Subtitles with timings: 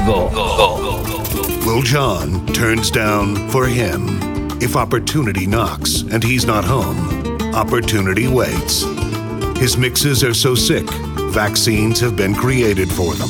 [0.00, 1.02] Let's go.
[1.66, 4.18] Lil Jon turns down for him.
[4.62, 8.82] If opportunity knocks and he's not home, opportunity waits.
[9.58, 10.88] His mixes are so sick,
[11.32, 13.28] vaccines have been created for them.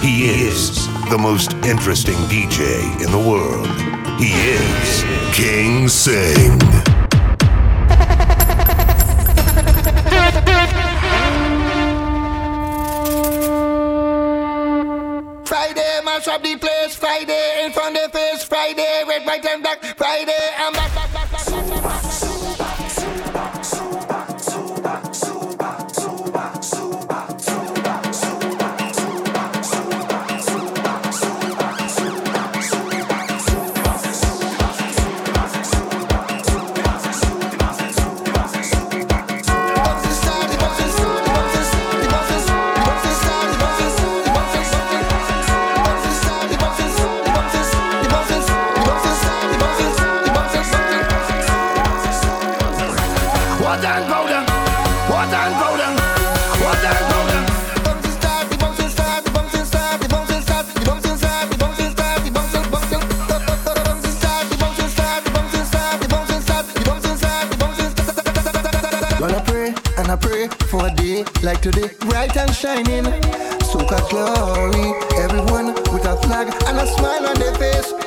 [0.00, 3.68] He is the most interesting DJ in the world.
[4.20, 6.81] He is King Sing.
[16.32, 16.94] Up the place.
[16.94, 17.91] Friday, in front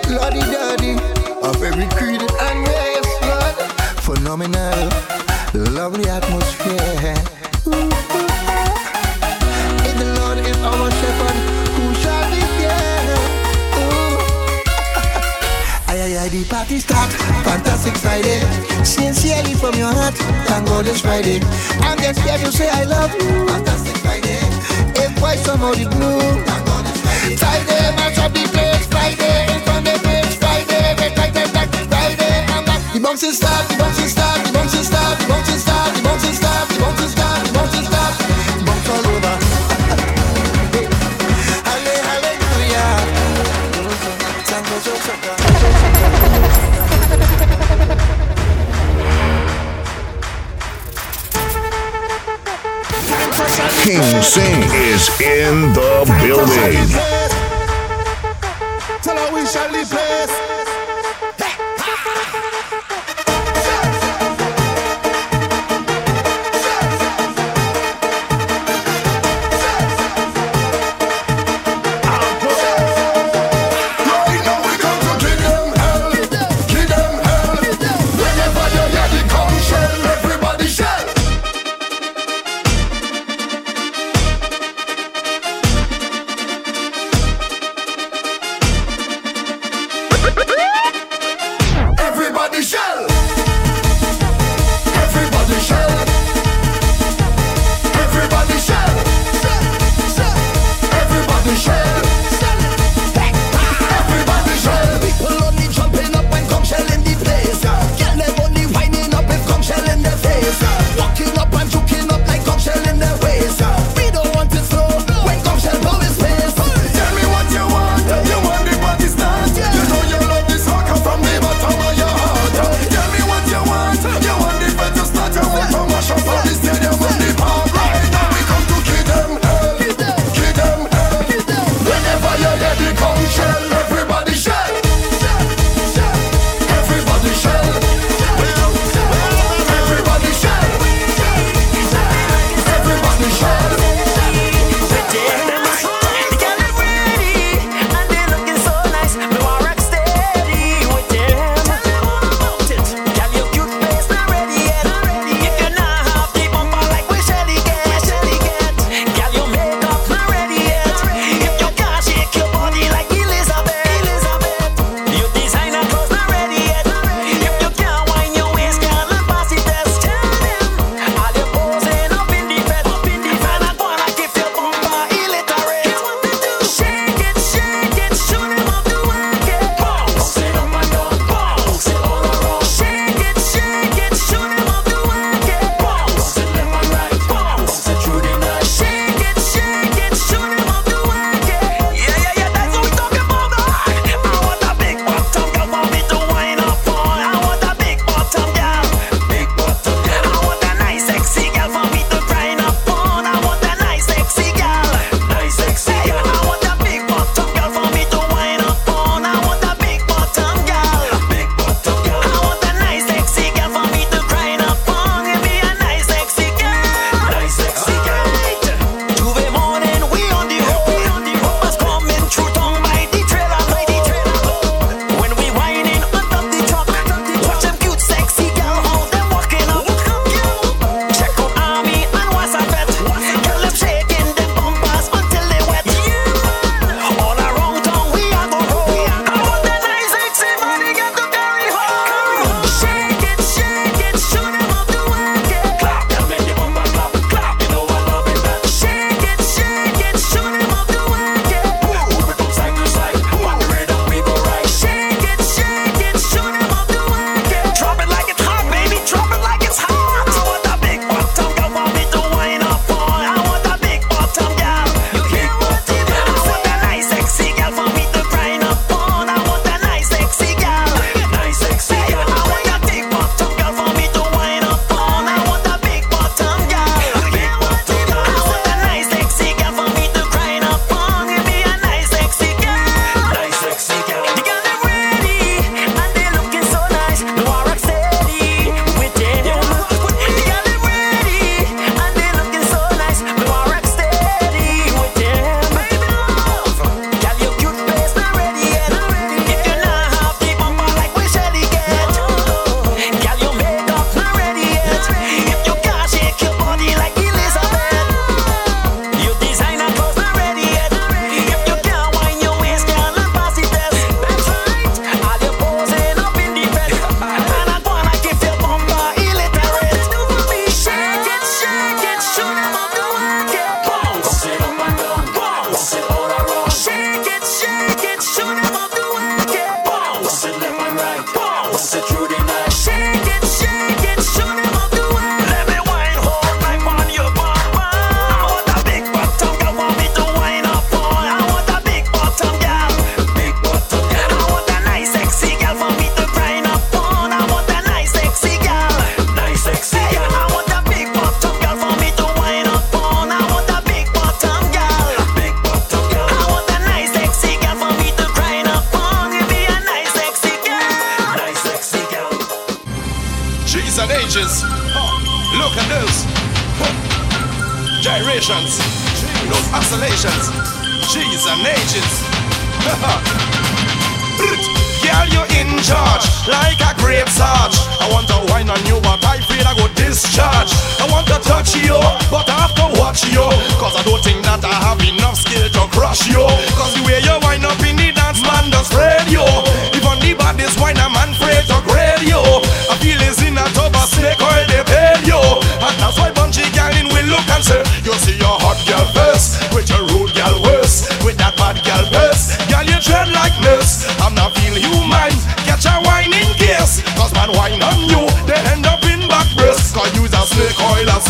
[0.09, 0.93] Lordy daddy
[1.41, 3.55] of every creed and race, Lord,
[4.05, 4.89] phenomenal,
[5.73, 7.15] lovely atmosphere.
[7.67, 7.89] Ooh.
[9.87, 11.37] If the Lord is our shepherd,
[11.75, 12.79] who shall be fear?
[13.81, 14.17] Ooh.
[15.89, 17.11] Aye, aye, the party start.
[17.43, 18.39] Fantastic Friday.
[18.83, 20.15] Sincerely from your heart.
[20.47, 21.39] Thank God it's Friday.
[21.81, 23.47] I'm just here to say I love you.
[23.47, 24.39] Fantastic Friday.
[25.01, 26.14] If why somebody blue.
[33.15, 33.21] Back.
[33.21, 33.75] The start, the
[34.09, 36.83] start, the start, the start, the start, the
[38.91, 39.35] all over.
[42.03, 42.91] Hallelujah.
[45.05, 45.33] Soca.
[53.81, 57.14] King Sing is in the building.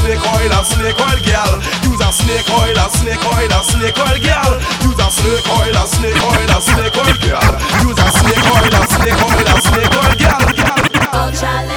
[0.05, 1.51] snake oil a snake oil girl.
[1.89, 4.53] Use a snake oil a snake oil a snake oil girl.
[4.85, 7.51] Use a snake oil a snake oil a snake oil girl.
[7.81, 10.45] Use a snake oil a snake oil a snake oil girl.
[10.53, 11.74] girl, girl.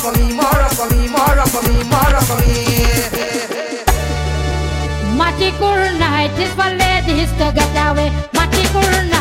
[0.00, 1.08] for me, more for me,
[1.52, 1.76] for me,
[2.28, 2.52] for me.
[5.18, 8.10] Matikur night is for ladies to get away.
[8.32, 9.15] Matikur night.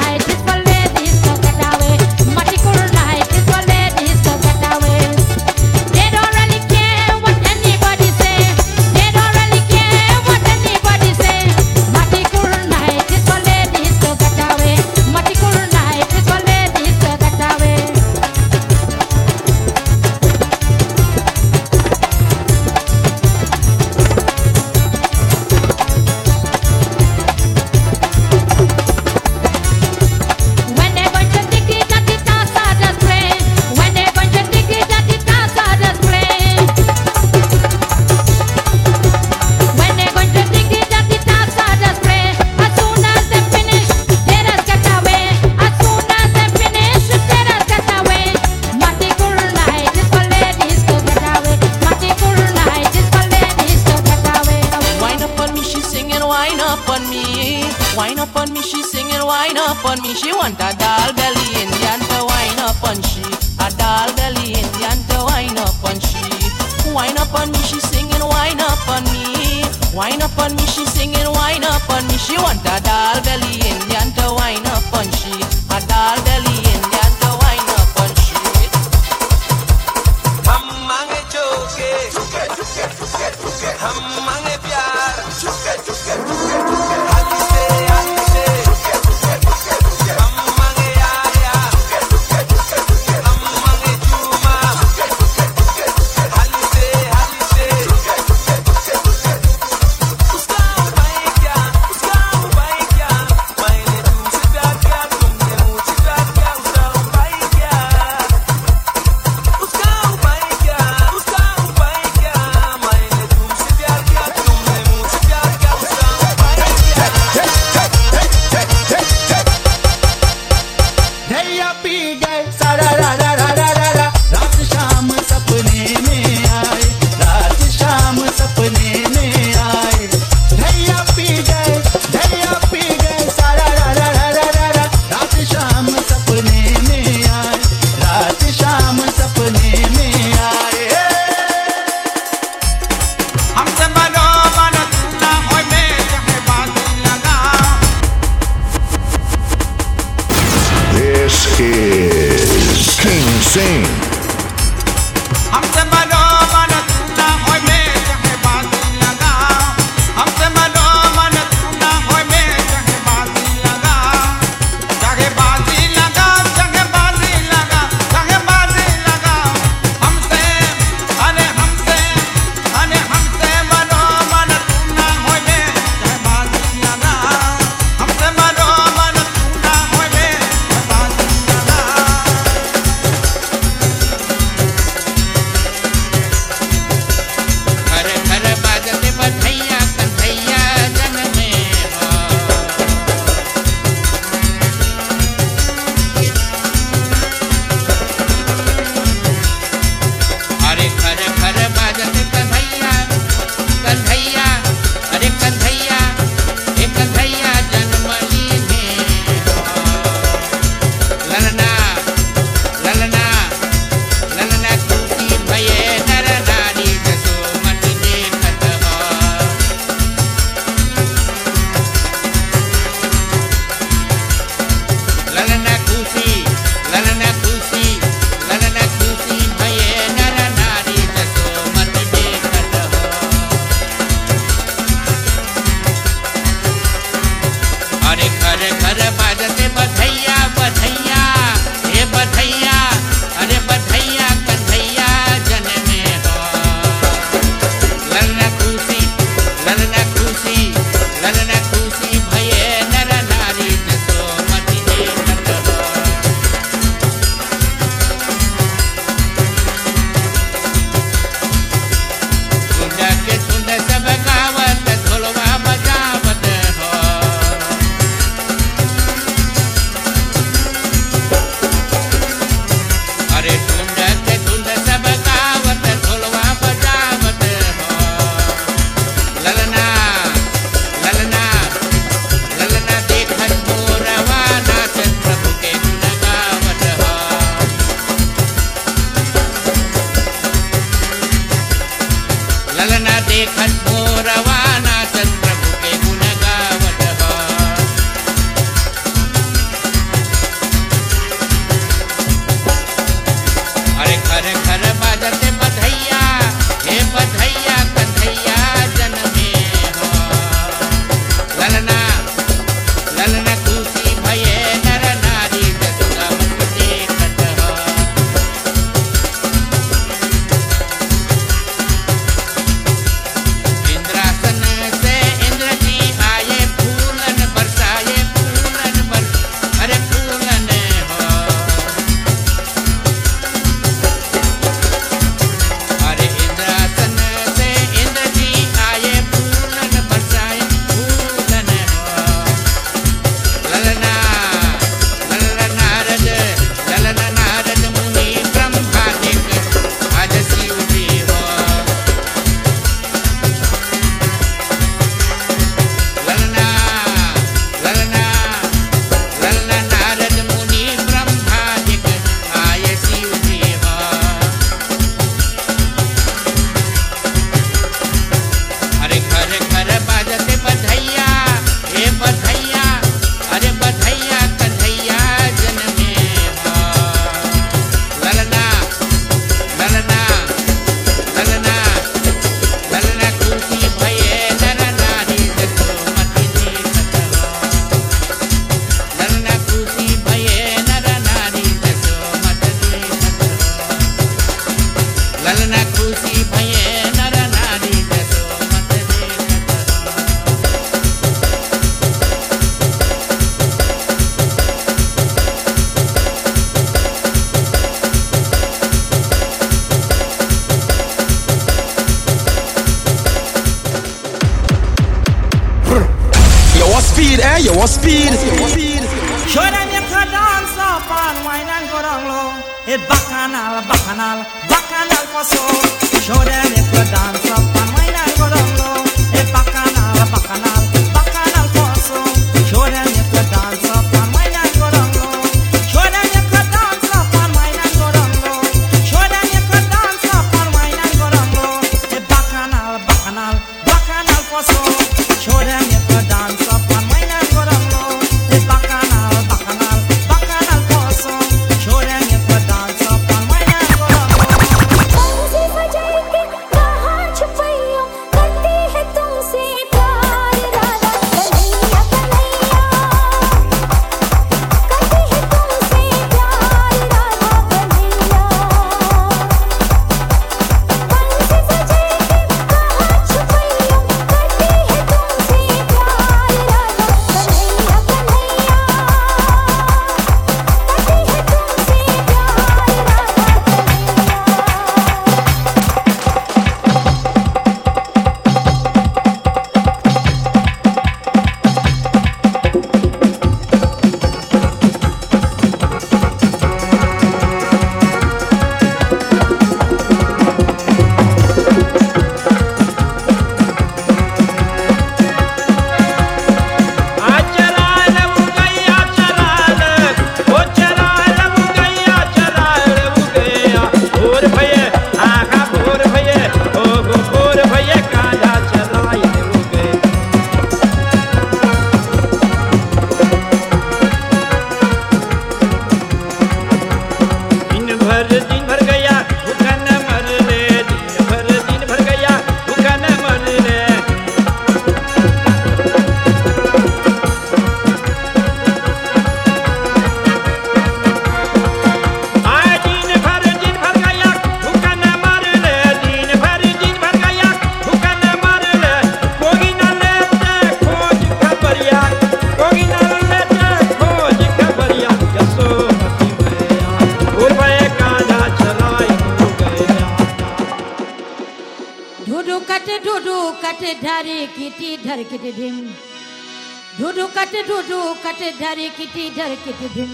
[569.36, 570.12] जर किती धिम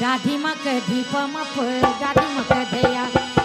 [0.00, 3.39] दाढी मक धीप दादी दाढी कह दया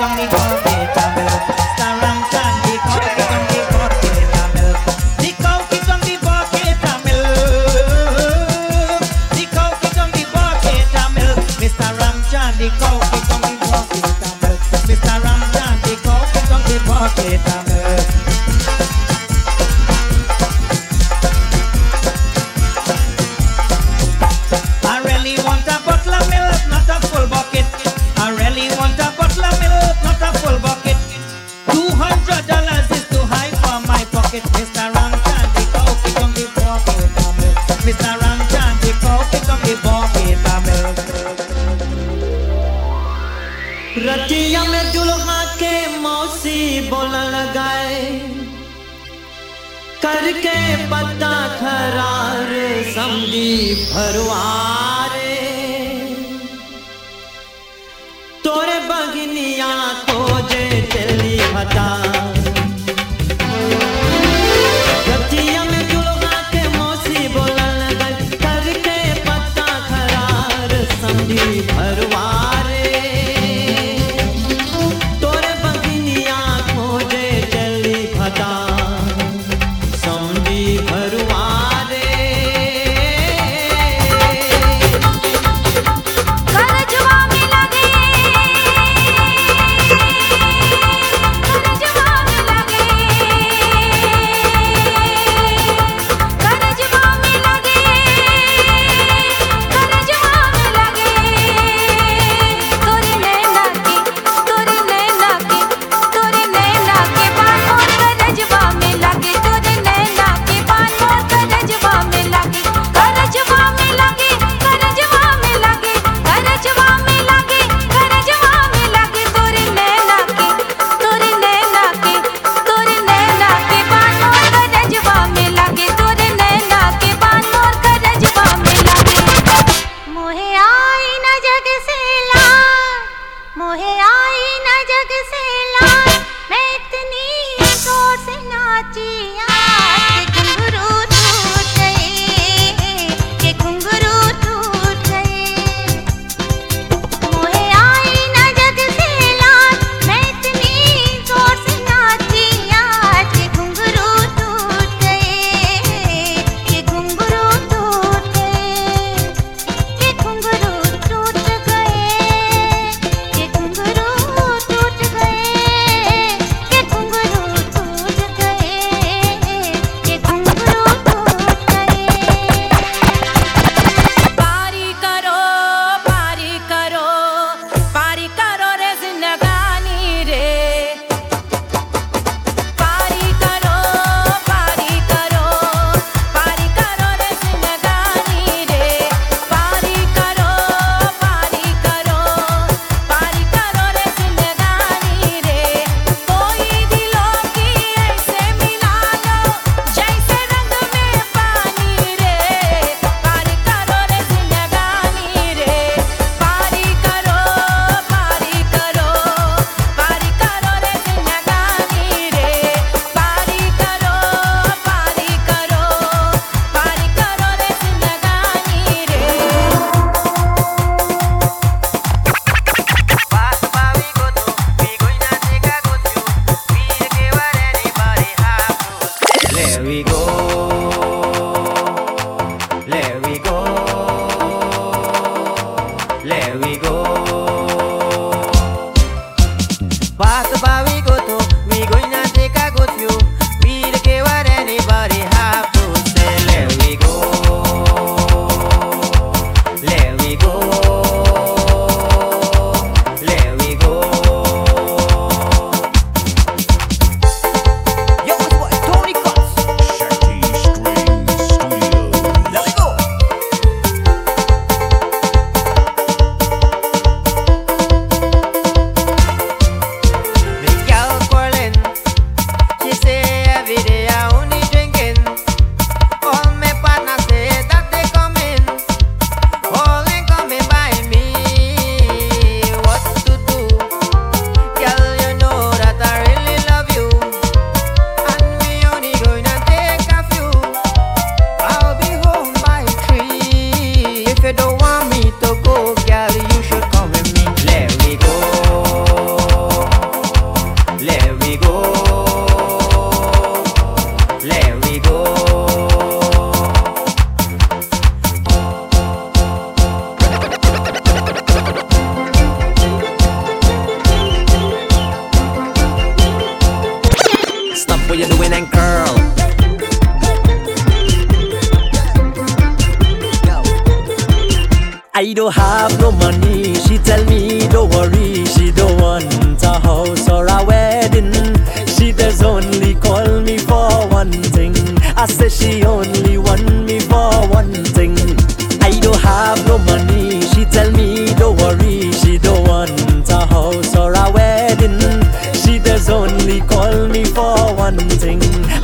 [0.00, 0.39] Kang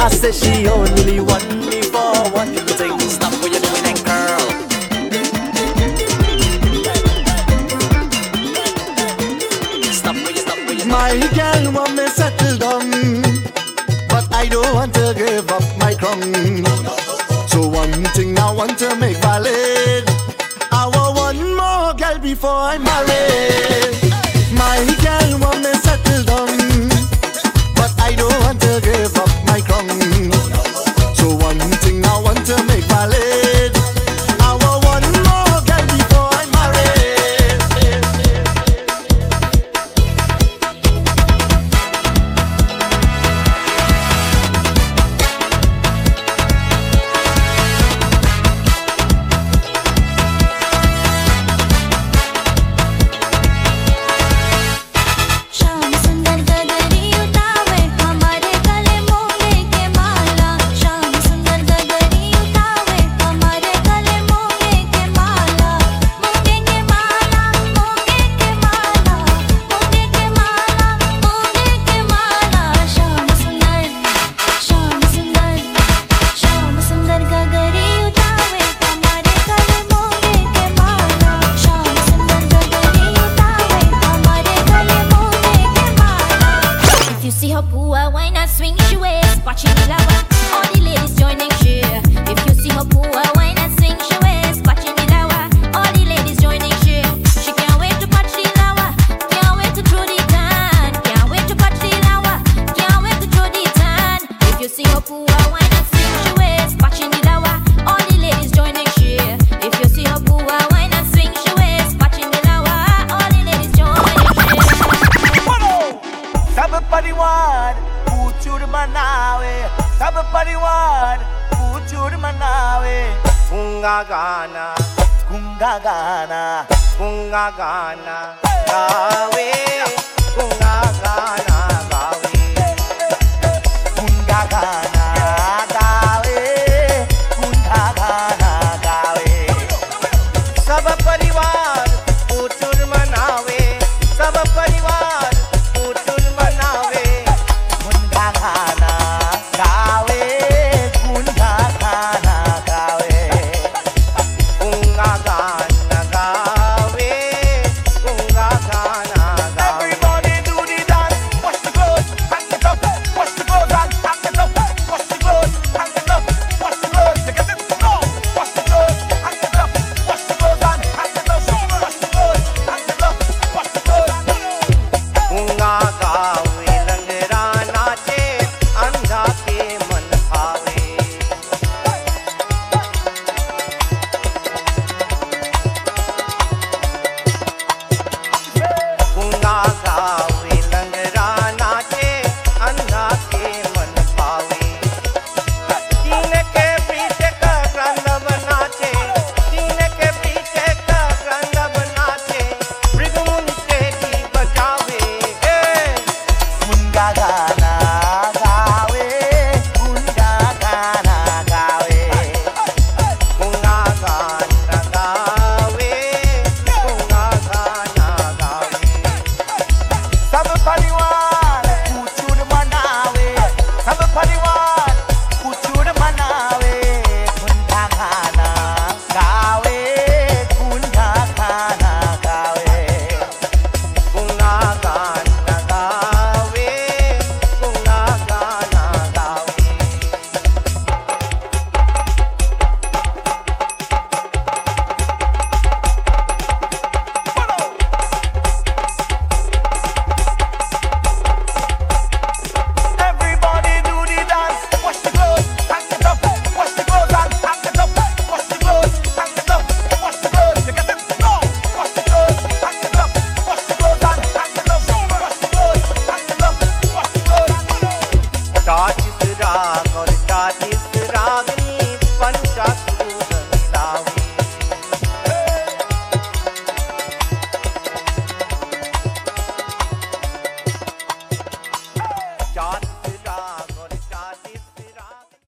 [0.07, 1.76] I say she only want me